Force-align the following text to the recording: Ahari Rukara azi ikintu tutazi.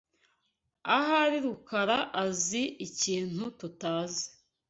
Ahari 0.97 1.37
Rukara 1.45 1.97
azi 2.23 2.63
ikintu 2.87 3.43
tutazi. 3.59 4.25